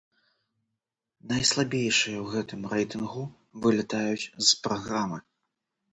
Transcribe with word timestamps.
Найслабейшыя 1.31 2.17
ў 2.21 2.23
гэтым 2.33 2.61
рэйтынгу 2.73 3.23
вылятаюць 3.67 4.29
з 4.49 4.51
праграмы. 4.65 5.17